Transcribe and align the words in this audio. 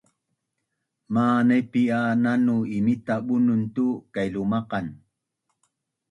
Manaipi’ 1.13 1.83
a 1.97 1.99
nanu 2.23 2.55
imita 2.77 3.15
Bunun 3.25 3.61
tu 3.75 3.85
kailumaqan 4.13 4.85